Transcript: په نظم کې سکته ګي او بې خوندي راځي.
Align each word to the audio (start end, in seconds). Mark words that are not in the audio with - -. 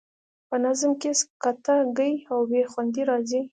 په 0.47 0.55
نظم 0.65 0.91
کې 1.01 1.11
سکته 1.19 1.75
ګي 1.97 2.13
او 2.31 2.37
بې 2.49 2.61
خوندي 2.71 3.03
راځي. 3.09 3.41